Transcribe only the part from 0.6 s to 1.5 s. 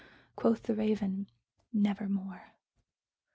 the Raven,